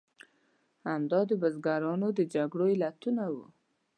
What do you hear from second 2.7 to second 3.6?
علتونه وو.